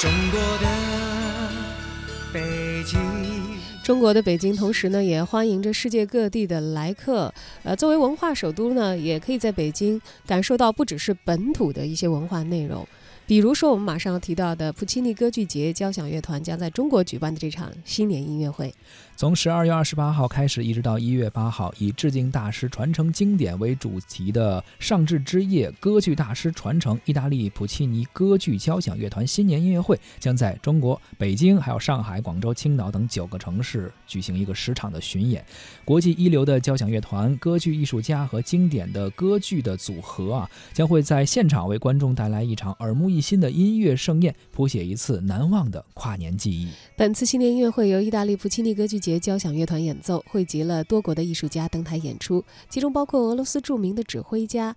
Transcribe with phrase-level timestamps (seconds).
[0.00, 0.68] 中国的
[2.32, 3.00] 北京。
[3.84, 7.32] 中国的北京，同时呢，也欢迎着世界各地的来客。
[7.62, 12.86] 呃，作为文化首都呢，也可以在北京感受到不只是本土的一些文化内容。
[13.26, 18.74] 比如说，我们马上要提到的普契尼歌剧节交响乐团将在中国举办的这场新年音乐会，
[19.16, 35.42] 从十二月二十八号开始，一直到一月八号，以致敬大师、传承经典为主题的上智之夜歌剧大师传承意大利普契尼歌剧交响乐团新年音乐会将在中国北京、还有上海、广州、青岛等九个城市举行一个十场的巡演。
[35.82, 43.13] 国际一流的交响乐团、歌剧艺术家和经典的歌剧的组合啊，将会在现场为观众带来一场耳目。
[43.14, 46.68] 一新的音乐盛宴，谱写一次难忘的跨年记忆。
[46.96, 54.74] 本次新年音乐会由意大利普契尼歌剧节交响乐团演奏，汇集了多国的艺术家登台演出，其中包括俄罗斯著名的指挥家。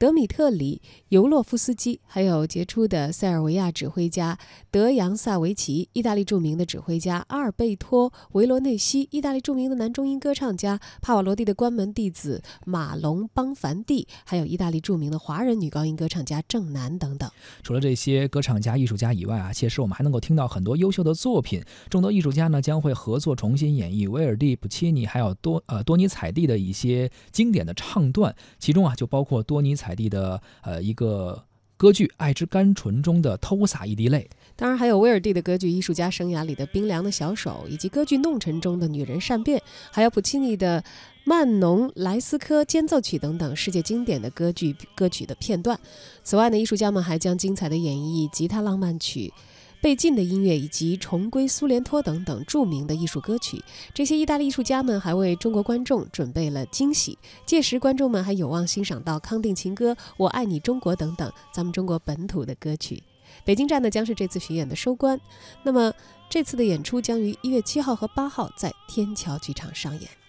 [0.00, 4.38] 德米特里·尤洛夫斯基，还有杰出的塞尔维亚指挥家
[4.70, 17.30] 德扬萨维奇，意大利著名的指挥家阿尔贝托·维罗内西，意大利著名的男中音歌唱家帕瓦罗蒂的关门弟子马龙·邦凡蒂，还有意大利著名的华人女高音歌唱家郑楠等等。
[17.62, 21.62] 除了这些歌唱家、艺术家以外啊，届时我们还能够听到很多优秀的作品。
[21.90, 29.89] 众多艺术家呢将会合作重新演绎威尔第、普契尼还有多呃多尼采蒂的一些经典的唱段，其中啊就包括多尼采。
[29.90, 31.42] 凯蒂的呃一个
[31.76, 39.60] 歌剧《爱之甘醇》中的偷洒一滴泪，当然还有威尔第的歌剧艺术家生涯里的冰凉的小手，以及歌剧《弄臣》中的女人善变，
[39.90, 40.80] 还有普契尼的
[41.24, 45.76] 《曼农莱斯科间奏曲》等等世界经典的歌剧歌曲的片段。
[46.22, 49.32] 此外呢，艺术家们还将精彩的演绎吉他浪漫曲。
[49.80, 53.62] 被禁的音乐以及重归苏联托等等著名的艺术歌曲，
[53.94, 57.18] 这些意大利艺术家们还为中国观众准备了惊喜。
[57.46, 63.02] 届时，观众们还有望欣赏到《康定情歌》《我爱你中国》等等咱们中国本土的歌曲。
[63.44, 65.18] 北京站呢将是这次巡演的收官。
[65.62, 65.92] 那么，
[66.28, 70.19] 这次的演出将于一月七号和八号在天桥剧场上演。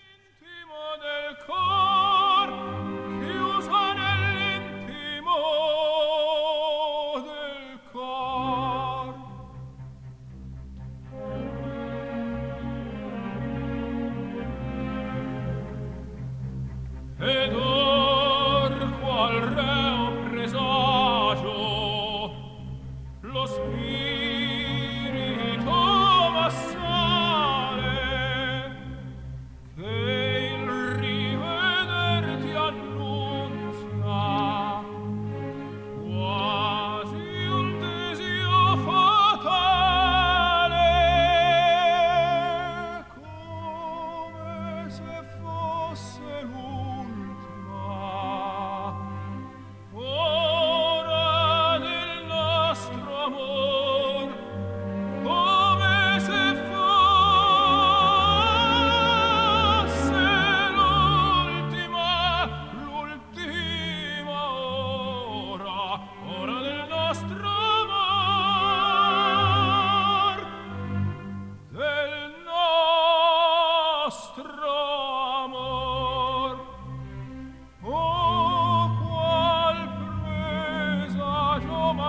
[23.33, 24.10] Los míos.